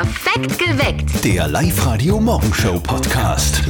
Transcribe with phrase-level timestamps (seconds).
[0.00, 1.22] Perfekt geweckt.
[1.22, 3.62] Der Live-Radio-Morgenshow-Podcast.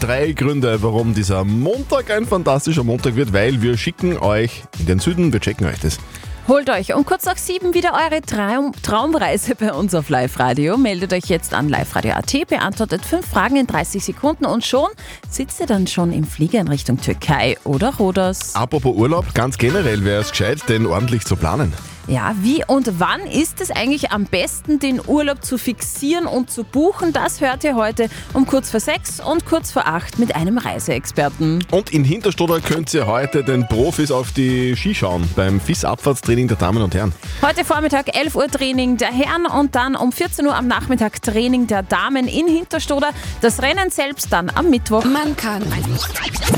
[0.00, 4.98] Drei Gründe, warum dieser Montag ein fantastischer Montag wird, weil wir schicken euch in den
[4.98, 5.98] Süden, wir checken euch das.
[6.48, 10.78] Holt euch um kurz nach sieben wieder eure Traum Traumreise bei uns auf Live-Radio.
[10.78, 14.88] Meldet euch jetzt an liveradio.at, beantwortet fünf Fragen in 30 Sekunden und schon
[15.28, 18.54] sitzt ihr dann schon im Flieger in Richtung Türkei oder Rhodos.
[18.54, 21.74] Apropos Urlaub, ganz generell wäre es gescheit, den ordentlich zu planen.
[22.08, 26.62] Ja, wie und wann ist es eigentlich am besten, den Urlaub zu fixieren und zu
[26.62, 27.12] buchen?
[27.12, 31.64] Das hört ihr heute um kurz vor sechs und kurz vor acht mit einem Reiseexperten.
[31.72, 36.56] Und in Hinterstoder könnt ihr heute den Profis auf die Ski schauen beim FIS-Abfahrtstraining der
[36.56, 37.12] Damen und Herren.
[37.42, 41.66] Heute Vormittag 11 Uhr Training der Herren und dann um 14 Uhr am Nachmittag Training
[41.66, 43.10] der Damen in Hinterstoder.
[43.40, 45.04] Das Rennen selbst dann am Mittwoch.
[45.04, 45.64] Man kann.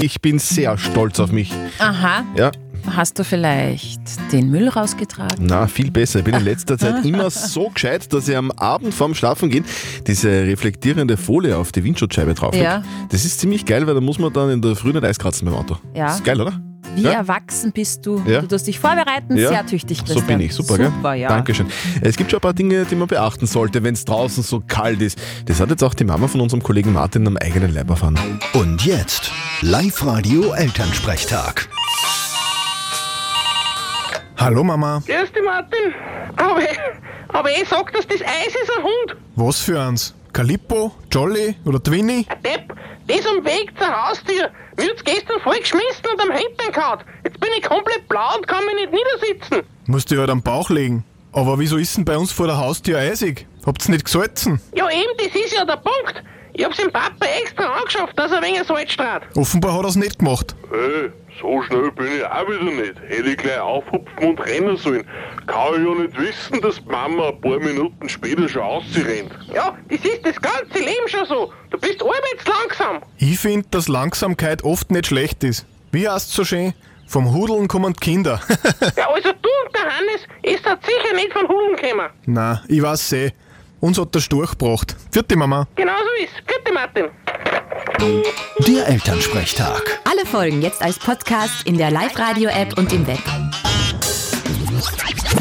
[0.01, 1.51] Ich bin sehr stolz auf mich.
[1.79, 2.51] Aha, Ja,
[2.97, 4.01] hast du vielleicht
[4.33, 5.47] den Müll rausgetragen?
[5.47, 6.21] na, viel besser.
[6.21, 9.65] Ich bin in letzter Zeit immer so gescheit, dass ich am Abend vorm Schlafengehen
[10.07, 12.83] diese reflektierende Folie auf die Windschutzscheibe drauf Ja.
[13.11, 15.55] Das ist ziemlich geil, weil da muss man dann in der Früh nicht Eiskratzen beim
[15.55, 15.77] Auto.
[15.95, 16.07] Ja.
[16.07, 16.61] Das ist geil, oder?
[16.95, 17.11] Wie Ja.
[17.13, 18.23] erwachsen bist du?
[18.27, 18.41] Ja.
[18.41, 19.49] Du tust dich vorbereiten, Ja.
[19.51, 20.27] sehr tüchtig, So Christian.
[20.27, 21.21] bin ich, super, Super, gell?
[21.21, 21.29] ja.
[21.29, 21.67] Dankeschön.
[22.01, 25.03] Es gibt schon ein paar Dinge, die man beachten sollte, wenn es draußen so kalt
[25.03, 25.19] ist.
[25.45, 28.19] Das hat jetzt auch die Mama von unserem Kollegen Martin am eigenen Leib erfahren.
[28.55, 29.31] Und jetzt
[29.61, 31.69] Live-Radio-Elternsprechtag.
[34.39, 35.95] Hallo Mama, Grüß dich, Martin.
[36.37, 36.61] Aber,
[37.29, 39.17] aber ich sag, dass das Eis ist ein Hund.
[39.37, 40.15] was für eins?
[40.33, 42.25] Calippo, Jolly oder Twinny?
[42.29, 42.75] Ein Depp.
[43.09, 44.51] Das am Weg zur Haustür.
[44.77, 46.99] Mir hat's gestern voll geschmissen und am Hintern gehauen.
[47.25, 49.63] Jetzt bin ich komplett blau und kann mich nicht niedersitzen.
[49.87, 51.05] Musst du halt am Bauch legen.
[51.33, 53.47] Aber wieso ist denn bei uns vor der Haustür eisig?
[53.67, 54.61] Habt's nicht gesalzen?
[54.75, 56.23] Ja, eben, das ist ja der Punkt.
[56.53, 59.23] Ich hab's dem Papa extra angeschafft, dass er wegen Salz strahlt.
[59.37, 60.55] Offenbar hat er's nicht gemacht.
[60.71, 62.95] Hey, so schnell bin ich auch wieder nicht.
[63.09, 65.07] Hätte ich gleich aufhupfen und rennen sollen.
[65.47, 69.31] Kann ich ja nicht wissen, dass die Mama ein paar Minuten später schon ausrennt.
[69.55, 71.53] Ja, das ist das ganze Leben schon so.
[71.71, 73.03] Du bist arbeitslangsam.
[73.19, 75.67] Ich find, dass Langsamkeit oft nicht schlecht ist.
[75.93, 76.75] Wie heißt's so schön?
[77.07, 78.41] Vom Hudeln kommen die Kinder.
[78.97, 82.09] Ja, also du und der Hannes, ist das sicher nicht von Hulen gekommen.
[82.27, 83.33] Na, ich weiß eh.
[83.81, 84.97] Uns hat der Storch gebracht.
[85.13, 85.67] Vierte Mama.
[85.77, 86.35] Genau so ist.
[86.47, 87.05] Gute Martin.
[88.67, 90.01] Der Elternsprechtag.
[90.05, 93.19] Alle Folgen jetzt als Podcast in der Live-Radio-App und im Web.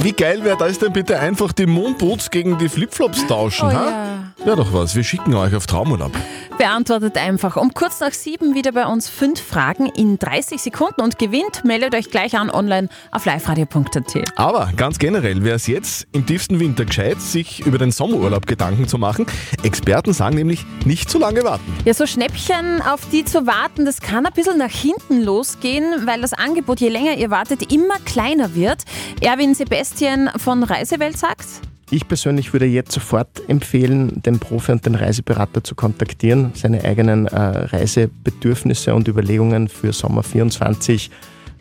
[0.02, 3.90] Wie geil wäre das denn bitte einfach die Moonboots gegen die Flipflops tauschen, Oh ha?
[3.90, 4.18] ja.
[4.46, 6.12] Ja doch was, wir schicken euch auf Traumurlaub.
[6.58, 11.20] Beantwortet einfach um kurz nach sieben wieder bei uns fünf Fragen in 30 Sekunden und
[11.20, 11.64] gewinnt.
[11.64, 14.32] Meldet euch gleich an online auf liveradio.at.
[14.36, 18.88] Aber ganz generell wäre es jetzt im tiefsten Winter gescheit, sich über den Sommerurlaub Gedanken
[18.88, 19.28] zu machen.
[19.62, 21.72] Experten sagen nämlich, nicht zu lange warten.
[21.86, 26.22] Ja, so Schnäppchen, auf die zu warten, das kann ein bisschen nach hinten losgehen, weil
[26.22, 28.84] das Angebot, je länger ihr wartet, immer kleiner wird.
[29.22, 34.96] Erwin Sebastian von Reisewelt sagt, Ich persönlich würde jetzt sofort empfehlen, den Profi und den
[34.96, 41.10] Reiseberater zu kontaktieren, seine eigenen äh, Reisebedürfnisse und Überlegungen für Sommer 24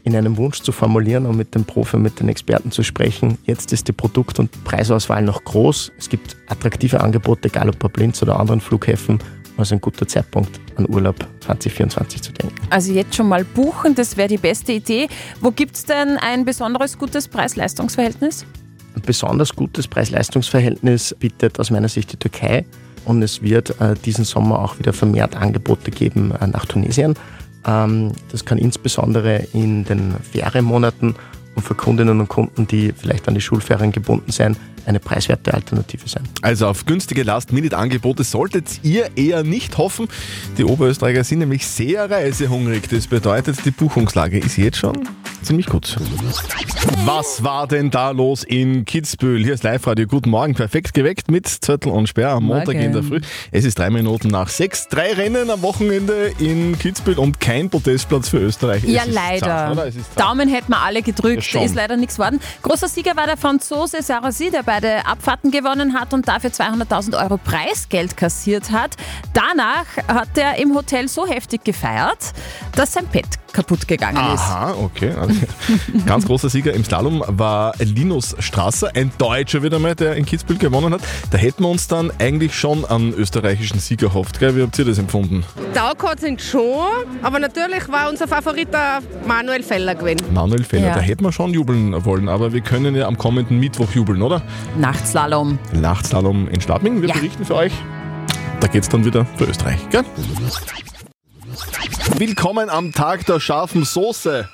[0.02, 3.38] in einem Wunsch zu formulieren und mit dem Profi mit den Experten zu sprechen.
[3.44, 5.92] Jetzt ist die Produkt- und Preisauswahl noch groß.
[5.96, 9.20] Es gibt attraktive Angebote, egal ob bei Blinz oder anderen Flughäfen.
[9.56, 12.56] Also ein guter Zeitpunkt, an Urlaub 2024 zu denken.
[12.68, 15.06] also jetzt schon mal buchen, das wäre die beste Idee.
[15.40, 18.44] Wo gibt es denn ein besonderes gutes Preis-Leistungs-Verhältnis?
[18.96, 22.64] Ein besonders gutes Preis-Leistungs-Verhältnis bietet aus meiner Sicht die Türkei
[23.04, 27.14] und es wird äh, diesen Sommer auch wieder vermehrt Angebote geben äh, nach Tunesien.
[27.66, 31.14] Ähm, das kann insbesondere in den Ferienmonaten
[31.54, 34.56] und für Kundinnen und Kunden, die vielleicht an die Schulferien gebunden sind,
[34.86, 36.22] eine preiswerte Alternative sein.
[36.42, 40.08] Also auf günstige Last-Minute-Angebote solltet ihr eher nicht hoffen.
[40.58, 42.88] Die Oberösterreicher sind nämlich sehr reisehungrig.
[42.88, 45.08] Das bedeutet, die Buchungslage ist jetzt schon
[45.42, 45.96] ziemlich gut.
[47.04, 49.42] Was war denn da los in Kitzbühel?
[49.44, 50.06] Hier ist Live-Radio.
[50.06, 52.80] Guten Morgen, perfekt geweckt mit Zettel und Sperr am Montag Morgen.
[52.80, 53.20] in der Früh.
[53.50, 54.88] Es ist drei Minuten nach sechs.
[54.88, 58.84] Drei Rennen am Wochenende in Kitzbühel und kein Podestplatz für Österreich.
[58.84, 59.46] Ja, leider.
[59.76, 59.92] zart.
[60.16, 62.40] Daumen hätten wir alle gedrückt, Ja, ist leider nichts geworden.
[62.62, 67.38] Großer Sieger war der Franzose Sarkozy, der beide Abfahrten gewonnen hat und dafür 200.000 Euro
[67.38, 68.94] Preisgeld kassiert hat.
[69.32, 72.18] Danach hat er im Hotel so heftig gefeiert,
[72.74, 74.40] dass sein Bett kaputt gegangen ist.
[74.42, 75.12] Aha, okay.
[75.18, 75.34] Also,
[76.04, 80.58] Ganz großer Sieger im Slalom war Linus Strasser, ein Deutscher wieder mal, der in Kitzbühel
[80.58, 81.00] gewonnen hat.
[81.30, 84.40] Da hätten wir uns dann eigentlich schon einen österreichischen Sieger erhofft.
[84.40, 84.54] Gell?
[84.56, 85.42] Wie habt ihr das empfunden?
[85.72, 86.84] Taugt sind schon,
[87.22, 90.34] aber natürlich war unser Favorit der Manuel Feller gewesen.
[90.34, 90.94] Manuel Feller, Ja.
[90.96, 94.42] da hätten wir schon jubeln wollen, aber wir können ja am kommenden Mittwoch jubeln, oder?
[94.76, 95.58] Nachtslalom.
[95.72, 97.00] Nachtslalom in Schladming.
[97.00, 97.14] Wir Ja.
[97.14, 97.72] berichten für euch.
[98.60, 99.78] Da geht's dann wieder für Österreich.
[99.90, 100.04] Gell?
[102.18, 104.48] Willkommen am Tag der scharfen Soße.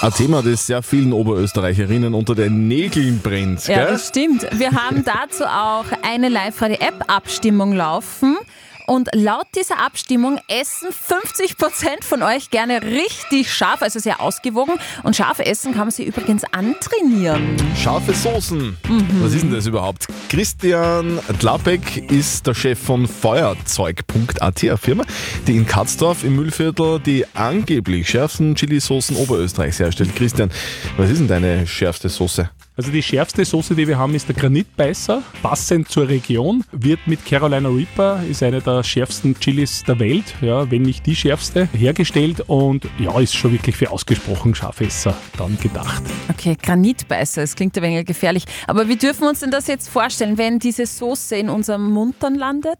[0.00, 3.66] Ein Thema, das sehr vielen Oberösterreicherinnen unter den Nägeln brennt.
[3.68, 3.92] Ja, gell?
[3.92, 4.46] das stimmt.
[4.58, 8.36] Wir haben dazu auch eine Live-Radio-App-Abstimmung laufen.
[8.86, 14.74] Und laut dieser Abstimmung essen 50% von euch gerne richtig scharf, also sehr ausgewogen.
[15.02, 17.56] Und scharf essen kann man sich übrigens antrainieren.
[17.76, 18.76] Scharfe Soßen.
[19.20, 20.06] Was ist denn das überhaupt?
[20.28, 25.04] Christian Dlapek ist der Chef von Feuerzeug.at, eine Firma,
[25.46, 30.14] die in Katzdorf im Müllviertel die angeblich schärfsten Chili-Soßen Oberösterreichs herstellt.
[30.16, 30.50] Christian,
[30.96, 32.50] was ist denn deine schärfste Soße?
[32.74, 35.22] Also die schärfste Soße, die wir haben, ist der Granitbeißer.
[35.42, 36.64] Passend zur Region.
[36.72, 41.14] Wird mit Carolina Reaper, ist eine der schärfsten Chilis der Welt, ja, wenn nicht die
[41.14, 46.02] schärfste, hergestellt und ja, ist schon wirklich für ausgesprochen Scharfesser dann gedacht.
[46.30, 48.44] Okay, Granitbeißer, das klingt ein wenig gefährlich.
[48.66, 52.16] Aber wie dürfen wir uns denn das jetzt vorstellen, wenn diese Soße in unserem Mund
[52.20, 52.78] dann landet?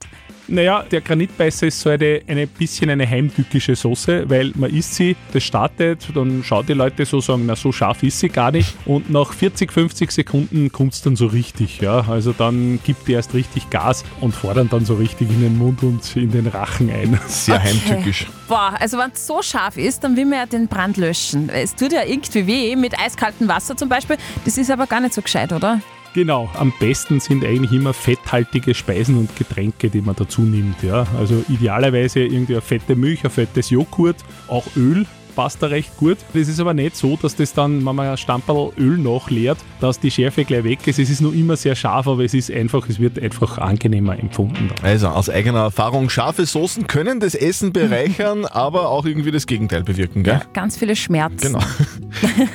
[0.53, 5.17] Naja, der Granitbeißer ist so eine, eine bisschen eine heimtückische Soße, weil man isst sie,
[5.33, 8.75] das startet, dann schauen die Leute so, sagen, na so scharf ist sie gar nicht
[8.85, 13.13] und nach 40, 50 Sekunden kommt es dann so richtig, ja, also dann gibt die
[13.15, 16.91] erst richtig Gas und fordern dann so richtig in den Mund und in den Rachen
[16.91, 17.19] ein.
[17.29, 18.27] Sehr heimtückisch.
[18.47, 21.49] Boah, also wenn es so scharf ist, dann will man ja den Brand löschen.
[21.49, 24.19] Es tut ja irgendwie weh, mit eiskaltem Wasser zum Beispiel.
[24.45, 25.81] Das ist aber gar nicht so gescheit, oder?
[26.14, 30.82] Genau, am besten sind eigentlich immer fetthaltige Speisen und Getränke, die man dazu nimmt.
[30.82, 31.06] Ja.
[31.19, 34.17] Also idealerweise irgendwie eine fette Milch, ein fettes Joghurt,
[34.47, 36.19] auch Öl passt da recht gut.
[36.34, 40.00] Das ist aber nicht so, dass das dann, wenn man ein Stamperl Öl nachleert, dass
[40.00, 40.99] die Schärfe gleich weg ist.
[40.99, 44.69] Es ist nur immer sehr scharf, aber es ist einfach, es wird einfach angenehmer empfunden.
[44.69, 44.84] Dann.
[44.84, 49.82] Also aus eigener Erfahrung, scharfe Soßen können das Essen bereichern, aber auch irgendwie das Gegenteil
[49.82, 50.40] bewirken, gell?
[50.52, 51.55] Ganz viele Schmerzen.
[51.55, 51.61] Genau.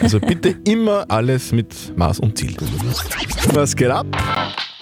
[0.01, 2.55] Also bitte immer alles mit Maß und Ziel.
[3.53, 4.05] Was geht ab?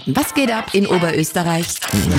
[0.07, 1.65] Was geht ab in Oberösterreich?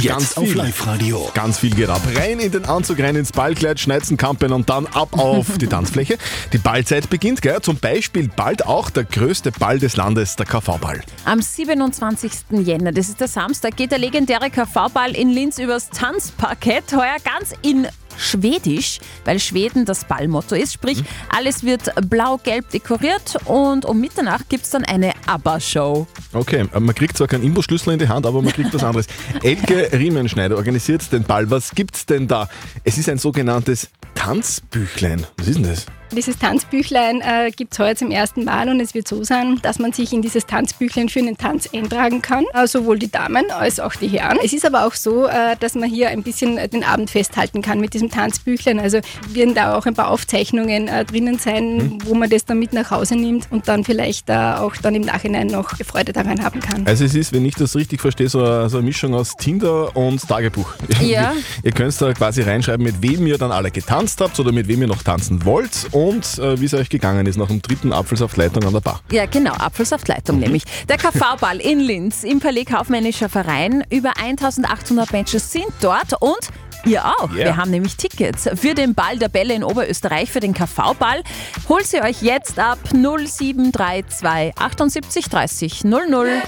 [0.01, 1.31] Jetzt auf Live-Radio.
[1.35, 2.01] Ganz viel geht ab.
[2.17, 6.19] Rein in den Anzug, rein ins Ballkleid, Schneizenkampen und dann ab auf die Tanzfläche.
[6.53, 7.61] Die Ballzeit beginnt, gell?
[7.61, 11.01] Zum Beispiel bald auch der größte Ball des Landes, der KV-Ball.
[11.27, 12.33] Am 27.
[12.51, 16.93] Jänner, das ist der Samstag, geht der legendäre KV-Ball in Linz übers Tanzparkett.
[16.93, 17.87] Heuer ganz in
[18.17, 20.73] Schwedisch, weil Schweden das Ballmotto ist.
[20.73, 21.03] Sprich,
[21.35, 26.07] alles wird blau-gelb dekoriert und um Mitternacht gibt es dann eine ABBA-Show.
[26.33, 29.07] Okay, man kriegt zwar keinen Imbusschlüssel in die Hand, aber man kriegt was anderes.
[29.43, 31.51] Elke Riemenschneider organisiert den Ball.
[31.51, 32.49] Was gibt's denn da?
[32.85, 35.27] Es ist ein sogenanntes Tanzbüchlein.
[35.37, 35.87] Was ist denn das?
[36.13, 39.79] Dieses Tanzbüchlein äh, gibt es heuer zum ersten Mal und es wird so sein, dass
[39.79, 43.81] man sich in dieses Tanzbüchlein für einen Tanz eintragen kann, äh, sowohl die Damen als
[43.81, 44.39] auch die Herren.
[44.43, 47.61] Es ist aber auch so, äh, dass man hier ein bisschen äh, den Abend festhalten
[47.61, 48.79] kann mit diesem Tanzbüchlein.
[48.79, 49.01] Also
[49.31, 52.91] werden da auch ein paar Aufzeichnungen äh, drinnen sein, wo man das dann mit nach
[52.91, 56.87] Hause nimmt und dann vielleicht äh, auch dann im Nachhinein noch Freude daran haben kann.
[56.87, 59.95] Also es ist, wenn ich das richtig verstehe, so eine, so eine Mischung aus Tinder
[59.97, 60.73] und Tagebuch.
[61.01, 61.33] Ja.
[61.65, 64.83] Ihr könnt da quasi reinschreiben, mit wem ihr dann alle getanzt habt oder mit wem
[64.83, 68.63] ihr noch tanzen wollt und äh, wie es euch gegangen ist nach dem dritten Apfelsaftleitung
[68.65, 69.01] an der Bar.
[69.11, 70.65] Ja, genau, Apfelsaftleitung nämlich.
[70.91, 73.83] Der KV-Ball in Linz im Palais Kaufmännischer Verein.
[73.89, 76.51] Über 1800 Menschen sind dort und
[76.87, 77.31] Ihr auch.
[77.33, 77.47] Yeah.
[77.47, 81.23] Wir haben nämlich Tickets für den Ball der Bälle in Oberösterreich, für den KV-Ball.
[81.69, 86.43] Holt sie euch jetzt ab 0732 78 30 00.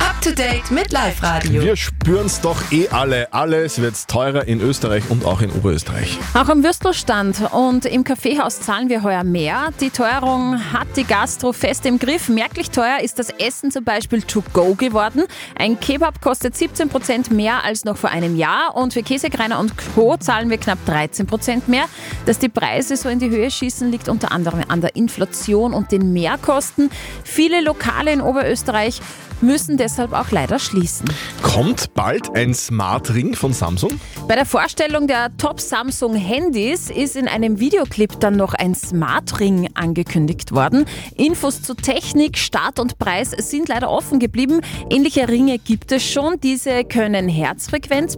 [0.00, 1.62] Up to date mit Live Radio.
[1.62, 3.32] Wir spüren's doch eh alle.
[3.32, 6.18] Alles wird teurer in Österreich und auch in Oberösterreich.
[6.34, 9.70] Auch am Würstelstand und im Kaffeehaus zahlen wir heuer mehr.
[9.80, 12.28] Die Teuerung hat die Gastro fest im Griff.
[12.28, 15.22] Merklich teuer ist das Essen zum Beispiel to go geworden.
[15.56, 19.74] Ein Kebab kostet 17 Prozent mehr als noch vor einem Jahr und für Käsekreiner und
[19.94, 20.16] Co.
[20.16, 21.84] zahlen wir knapp 13 Prozent mehr.
[22.26, 25.92] Dass die Preise so in die Höhe schießen, liegt unter anderem an der Inflation und
[25.92, 26.90] den Mehrkosten.
[27.22, 29.00] Viele Lokale in Oberösterreich
[29.40, 31.06] müssen deshalb auch leider schließen.
[31.42, 34.00] Kommt bald ein Smart Ring von Samsung?
[34.26, 39.38] Bei der Vorstellung der Top Samsung Handys ist in einem Videoclip dann noch ein Smart
[39.40, 40.86] Ring angekündigt worden.
[41.16, 44.60] Infos zu Technik, Start und Preis sind leider offen geblieben.
[44.90, 46.40] Ähnliche Ringe gibt es schon.
[46.40, 48.16] Diese können Herzfrequenz,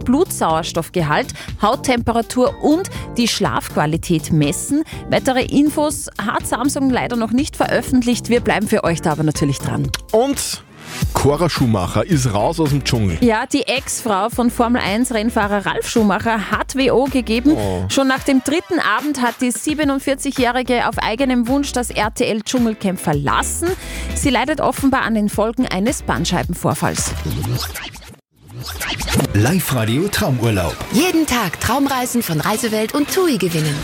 [0.77, 1.27] Blutsauerstoffgehalt,
[1.61, 4.83] Hauttemperatur und die Schlafqualität messen.
[5.09, 8.29] Weitere Infos hat Samsung leider noch nicht veröffentlicht.
[8.29, 9.89] Wir bleiben für euch da aber natürlich dran.
[10.11, 10.63] Und
[11.13, 13.17] Cora Schumacher ist raus aus dem Dschungel.
[13.21, 17.53] Ja, die Ex-Frau von Formel 1-Rennfahrer Ralf Schumacher hat WO gegeben.
[17.57, 17.85] Oh.
[17.89, 23.67] Schon nach dem dritten Abend hat die 47-Jährige auf eigenem Wunsch das RTL Dschungelcamp verlassen.
[24.15, 27.11] Sie leidet offenbar an den Folgen eines Bandscheibenvorfalls.
[29.33, 30.75] Live-Radio Traumurlaub.
[30.93, 33.75] Jeden Tag Traumreisen von Reisewelt und TUI gewinnen.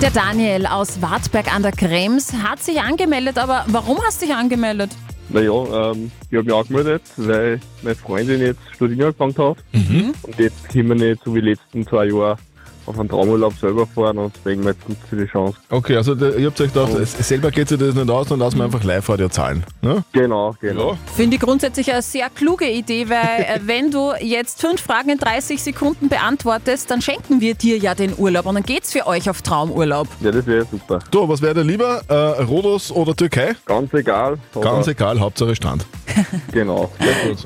[0.00, 4.34] Der Daniel aus Wartberg an der Krems hat sich angemeldet, aber warum hast du dich
[4.34, 4.90] angemeldet?
[5.30, 9.58] Naja, ähm, ich habe mich angemeldet, weil meine Freundin jetzt studieren angefangen hat.
[10.22, 12.38] Und jetzt können wir nicht so wie die letzten zwei Jahre
[12.88, 15.56] auf einen Traumurlaub selber fahren und wir, jetzt nutzt ihr die Chance.
[15.70, 18.58] Okay, also ihr habt euch gedacht, es- selber geht sich das nicht aus, dann lassen
[18.58, 19.64] wir einfach Live-Radio zahlen.
[19.82, 20.02] Ne?
[20.12, 20.96] Genau, genau.
[21.14, 23.18] Finde ich grundsätzlich eine sehr kluge Idee, weil
[23.48, 27.94] äh, wenn du jetzt fünf Fragen in 30 Sekunden beantwortest, dann schenken wir dir ja
[27.94, 30.08] den Urlaub und dann geht's für euch auf Traumurlaub.
[30.20, 30.98] Ja, das wäre super.
[31.10, 32.00] Du, was wäre dir lieber?
[32.08, 33.54] Äh, Rhodos oder Türkei?
[33.66, 34.38] Ganz egal.
[34.60, 35.84] Ganz egal, Hauptsache Strand.
[36.52, 36.90] Genau.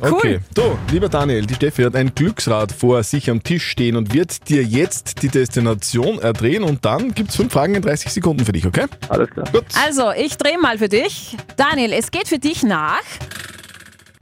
[0.01, 0.41] Okay.
[0.55, 4.49] Du, lieber Daniel, die Steffi hat ein Glücksrad vor sich am Tisch stehen und wird
[4.49, 8.67] dir jetzt die Destination erdrehen und dann gibt's fünf Fragen in 30 Sekunden für dich,
[8.67, 8.87] okay?
[9.09, 9.47] Alles klar.
[9.53, 9.65] Gut.
[9.85, 11.37] Also, ich drehe mal für dich.
[11.57, 13.03] Daniel, es geht für dich nach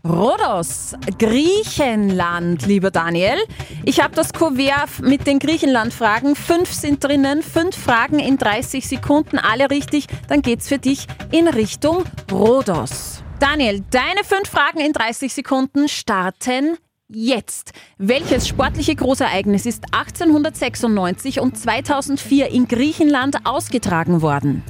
[0.02, 3.36] Rhodos, Griechenland, lieber Daniel.
[3.84, 6.36] Ich habe das Kuvert mit den Griechenland-Fragen.
[6.36, 10.06] Fünf sind drinnen, fünf Fragen in 30 Sekunden, alle richtig.
[10.28, 13.22] Dann geht's für dich in Richtung Rhodos.
[13.40, 16.78] Daniel, deine fünf Fragen in 30 Sekunden starten
[17.12, 17.72] jetzt.
[17.98, 24.62] Welches sportliche Großereignis ist 1896 und 2004 in Griechenland ausgetragen worden?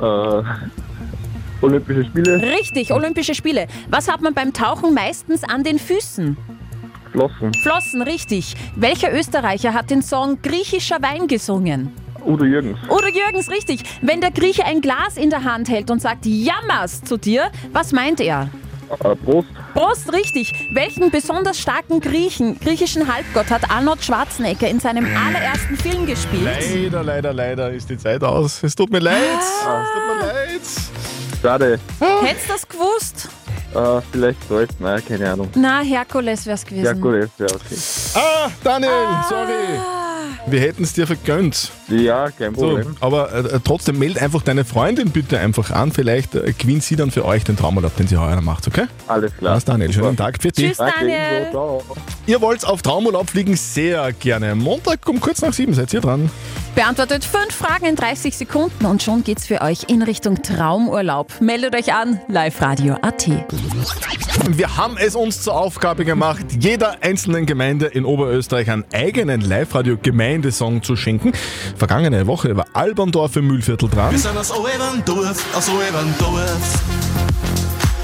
[0.00, 0.42] Äh,
[1.62, 3.66] Olympische Spiele, Richtig, Olympische Spiele.
[3.88, 6.36] Was hat man beim Tauchen meistens an den Füßen?
[7.12, 8.54] Flossen, Flossen, richtig.
[8.74, 11.92] Welcher Österreicher hat den Song Griechischer Wein gesungen?
[12.26, 13.84] Udo Jürgens, Oder Jürgens, richtig.
[14.02, 17.92] Wenn der Grieche ein Glas in der Hand hält und sagt Jammers zu dir, was
[17.92, 18.50] meint er?
[18.90, 20.52] Äh, Prost, Prost, richtig.
[20.72, 26.44] Welchen besonders starken Griechen, griechischen Halbgott hat Arnold Schwarzenegger in seinem allerersten Film gespielt?
[26.44, 28.62] Leider, leider, leider ist die Zeit aus.
[28.62, 29.16] Es tut mir leid.
[29.38, 30.60] Es tut mir leid.
[31.42, 31.80] schade.
[32.22, 33.28] Hättest du das gewusst?
[33.74, 35.50] Äh, vielleicht Zeus, nein, keine Ahnung.
[35.54, 36.84] Na, Herkules wär's gewesen.
[36.84, 37.76] Herkules wäre okay.
[38.14, 38.90] Ah, Daniel,
[39.28, 40.05] sorry.
[40.48, 41.72] Wir hätten es dir vergönnt.
[41.88, 42.96] Ja, kein So, Problem.
[43.00, 45.90] aber äh, trotzdem meld einfach deine Freundin bitte einfach an.
[45.90, 48.86] Vielleicht äh, gewinnt sie dann für euch den Traumurlaub, den sie heuer macht, okay?
[49.08, 49.54] Alles klar.
[49.54, 49.92] Passt, Daniel.
[49.92, 50.68] Schönen Tag für dich.
[50.68, 51.48] Tschüss, Daniel.
[52.26, 53.56] Ihr wollt auf Traumurlaub fliegen?
[53.56, 54.54] Sehr gerne.
[54.54, 56.30] Montag um kurz nach sieben seid ihr dran.
[56.76, 61.40] Beantwortet fünf Fragen in 30 Sekunden und schon geht's für euch in Richtung Traumurlaub.
[61.40, 63.28] Meldet euch an, live radio AT.
[64.50, 69.40] Wir haben es uns zur Aufgabe gemacht, jeder einzelnen Gemeinde in Oberösterreich einen eigenen
[70.36, 71.32] Live-Radio-Gemeindesong zu schenken.
[71.76, 74.12] Vergangene Woche war Alberndorf im Mühlviertel dran.
[74.12, 76.82] Wir sind aus Oberndorf, aus Oberndorf.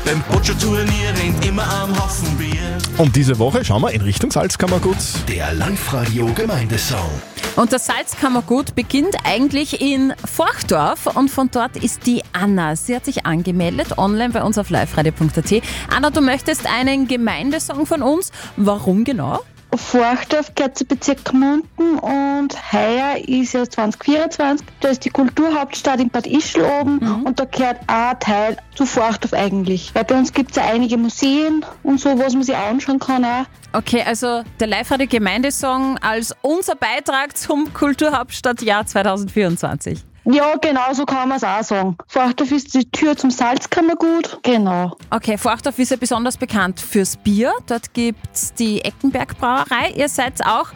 [0.05, 2.79] Beim Butcher-Turnier rennt immer am Haufen Bier.
[2.99, 4.97] Und diese Woche schauen wir in Richtung Salzkammergut.
[5.29, 7.11] Der Live-Radio-Gemeindesong.
[7.55, 12.75] Und das Salzkammergut beginnt eigentlich in Forchdorf und von dort ist die Anna.
[12.77, 15.63] Sie hat sich angemeldet online bei uns auf liveradio.at.
[15.95, 18.33] Anna, du möchtest einen Gemeindesong von uns.
[18.57, 19.41] Warum genau?
[19.79, 26.11] Forchdorf gehört zu Bezirk Gmunden und heuer ist ja 2024, da ist die Kulturhauptstadt in
[26.11, 29.95] Bad Ischl oben und da gehört ein Teil zu Forchdorf eigentlich.
[29.95, 33.25] Weil bei uns gibt es ja einige Museen und so, was man sich anschauen kann
[33.25, 33.45] auch.
[33.73, 40.05] Okay, also der Live-Radio-Gemeindesong als unser Beitrag zum Kulturhauptstadtjahr 2024.
[40.25, 41.97] Ja, genau so kann man es auch sagen.
[42.07, 44.39] Forchdorf ist die Tür zum Salzkammergut.
[44.43, 44.97] Genau.
[45.11, 47.53] Okay, Forchdorf ist ja besonders bekannt fürs Bier.
[47.67, 49.91] Dort gibt's die Eckenberg Brauerei.
[49.97, 50.71] Ihr seid auch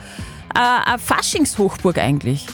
[0.54, 2.46] äh, eine Faschingshochburg eigentlich.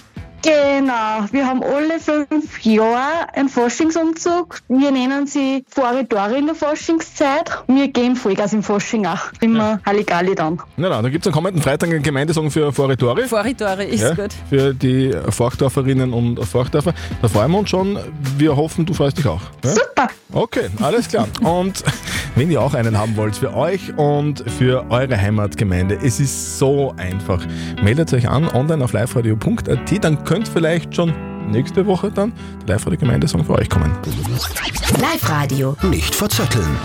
[0.43, 4.59] Genau, wir haben alle fünf Jahre einen Forschungsumzug.
[4.69, 7.49] Wir nennen sie Foridore in der Forschungszeit.
[7.69, 9.21] Wir gehen Vollgas im Forschung auch.
[9.41, 10.61] Immer Halligalli dann.
[10.77, 13.29] Na, na, da gibt es am kommenden Freitag einen Gemeindesong für Foritore.
[13.29, 14.31] Foritore ist Ja, gut.
[14.51, 16.93] Für die Forchdorferinnen und Forchdorfer.
[17.21, 17.99] Da freuen wir uns schon.
[18.37, 19.43] Wir hoffen, du freust dich auch.
[19.65, 19.71] Ja?
[19.71, 20.09] Super.
[20.33, 21.29] Okay, alles klar.
[21.43, 21.85] Und
[22.35, 26.95] wenn ihr auch einen haben wollt für euch und für eure Heimatgemeinde, es ist so
[26.97, 27.45] einfach.
[27.83, 31.13] Meldet euch an online auf liveradio.at, dann könnt vielleicht schon
[31.51, 32.33] nächste Woche dann
[32.67, 33.93] der Live-Radio-Gemeindesong für euch kommen.
[35.01, 35.77] Live-Radio.
[35.83, 36.77] Nicht verzetteln.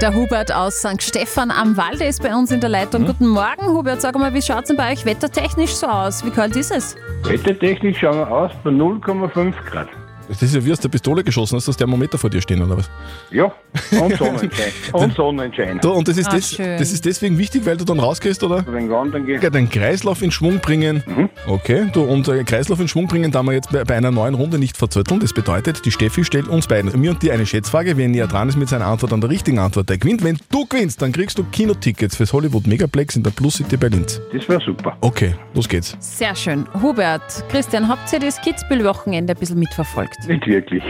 [0.00, 1.02] Der Hubert aus St.
[1.02, 3.06] Stephan am Walde ist bei uns in der Leitung.
[3.06, 4.00] Guten Morgen, Hubert.
[4.00, 6.24] Sag mal, wie schaut es denn bei euch wettertechnisch so aus?
[6.24, 6.96] Wie kalt ist es?
[7.24, 9.88] Wettertechnisch schauen wir aus bei 0,5 Grad.
[10.30, 12.62] Das ist ja wie aus der Pistole geschossen, hast du das Thermometer vor dir stehen
[12.62, 12.88] oder was?
[13.30, 13.52] Ja,
[14.00, 14.72] und Sonnenschein.
[14.92, 15.78] und Sonnenschein.
[15.80, 16.78] Du, und das ist, Ah, des, schön.
[16.78, 18.64] das ist deswegen wichtig, weil du dann rausgehst, oder?
[18.66, 19.42] Wenn wandern gehst.
[19.42, 21.02] Ja, den Kreislauf in Schwung bringen.
[21.46, 24.34] Okay, du, und äh, Kreislauf in Schwung bringen, da wir jetzt bei, bei einer neuen
[24.34, 25.20] Runde nicht verzötteln.
[25.20, 27.96] Das bedeutet, die Steffi stellt uns beiden, mir und dir eine Schätzfrage.
[27.96, 30.22] Wer näher dran ist mit seiner Antwort an der richtigen Antwort, der gewinnt.
[30.22, 33.88] Wenn du gewinnst, dann kriegst du Kinotickets fürs Hollywood Megaplex in der Plus City bei
[33.88, 34.20] Linz.
[34.32, 34.96] Das wäre super.
[35.00, 35.96] Okay, los geht's.
[36.00, 36.66] Sehr schön.
[36.80, 40.16] Hubert, Christian, habt ihr das Kitzbühel-Wochenende ein bisschen mitverfolgt?
[40.26, 40.82] Nicht wirklich.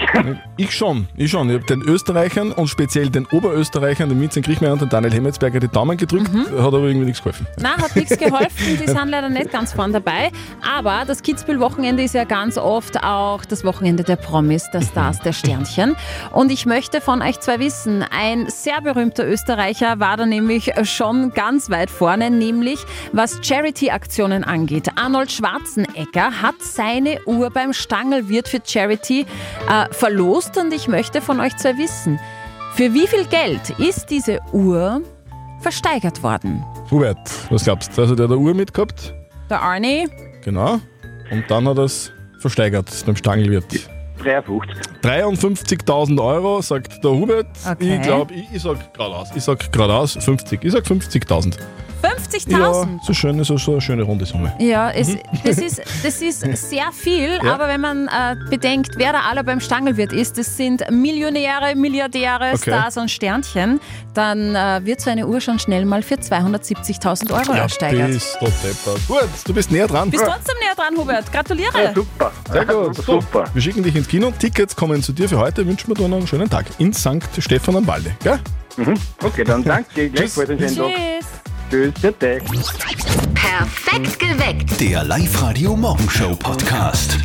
[0.56, 1.48] Ich schon, ich schon.
[1.48, 5.60] Ich habe den Österreichern und speziell den Oberösterreichern, den Vincent Griechmeier und den Daniel Hemmetsberger,
[5.60, 6.46] die Daumen gedrückt, Mhm.
[6.58, 7.46] hat aber irgendwie nichts geholfen.
[7.58, 10.30] Na, hat nichts geholfen, die sind leider nicht ganz vorn dabei.
[10.76, 15.32] Aber das Kitzbühel-Wochenende ist ja ganz oft auch das Wochenende der Promis, der Stars, der
[15.32, 15.96] Sternchen.
[16.32, 21.30] Und ich möchte von euch zwei wissen, ein sehr berühmter Österreicher war da nämlich schon
[21.32, 22.80] ganz weit vorne, nämlich
[23.12, 24.88] was Charity-Aktionen angeht.
[24.96, 29.19] Arnold Schwarzenegger hat seine Uhr beim Stangelwirt für Charity
[29.68, 32.18] äh, verlost und ich möchte von euch zwei wissen,
[32.74, 35.02] für wie viel Geld ist diese Uhr
[35.60, 36.64] versteigert worden?
[36.90, 37.18] Hubert,
[37.50, 38.02] was glaubst du?
[38.02, 39.12] Also der hat eine Uhr mitgehabt,
[39.48, 40.08] Der Arnie?
[40.42, 40.80] genau.
[41.30, 43.64] Und dann hat er es versteigert beim Stangelwirt.
[44.22, 44.76] 53.
[45.02, 47.46] 53.000 Euro, sagt der Hubert.
[47.70, 47.96] Okay.
[47.96, 49.28] Ich glaube, ich, ich sag geradeaus.
[49.34, 50.62] Ich sag geradeaus 50.
[50.64, 51.56] Ich sag 50.000.
[52.02, 52.50] 50.000?
[52.50, 54.52] Ja, so, schön, so, so eine schöne runde Summe.
[54.58, 56.40] Ja, es, das, ist, das ist
[56.70, 57.54] sehr viel, Ja.
[57.54, 62.50] aber wenn man äh, bedenkt, wer da alle beim Stangelwirt ist, das sind Millionäre, Milliardäre,
[62.54, 62.70] Okay.
[62.70, 63.80] Stars und Sternchen,
[64.14, 68.08] dann äh, wird so eine Uhr schon schnell mal für 270.000 Euro Ja, ersteigert.
[68.08, 69.06] bist du deppert.
[69.06, 70.10] Gut, du bist näher dran.
[70.10, 71.30] Bist trotzdem näher dran, Hubert.
[71.32, 71.92] Gratuliere.
[71.94, 72.32] super.
[72.50, 72.96] Sehr gut.
[72.96, 73.20] So,
[73.54, 74.32] Wir schicken dich ins Kino.
[74.38, 75.66] Tickets kommen zu dir für heute.
[75.66, 77.18] Wünschen wir dir noch einen schönen Tag in St.
[77.38, 78.12] Stephan am Walde.
[78.22, 78.38] Gell?
[78.76, 78.94] Mhm.
[79.22, 80.12] Okay, dann danke.
[80.12, 80.24] Tag.
[80.26, 81.09] Tschüss.
[81.70, 81.94] Tschüss.
[82.02, 82.38] Bitte.
[83.34, 84.80] Perfekt geweckt.
[84.80, 87.18] Der Live-Radio Morgenshow Podcast.